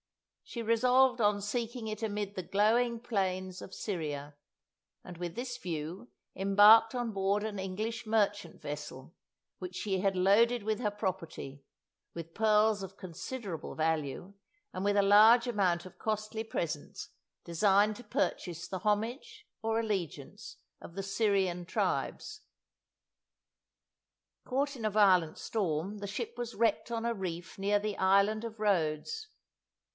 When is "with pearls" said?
12.13-12.81